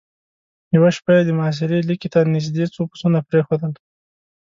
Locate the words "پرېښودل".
3.29-3.71